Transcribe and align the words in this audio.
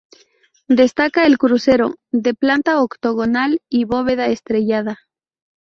Destaca 0.67 1.27
el 1.27 1.37
crucero, 1.37 1.93
de 2.11 2.33
planta 2.33 2.81
octogonal 2.81 3.61
y 3.69 3.85
bóveda 3.85 4.25
estrellada. 4.29 4.97